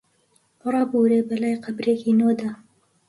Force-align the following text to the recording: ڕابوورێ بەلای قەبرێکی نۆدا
ڕابوورێ 0.73 1.19
بەلای 1.29 1.61
قەبرێکی 1.63 2.17
نۆدا 2.19 2.51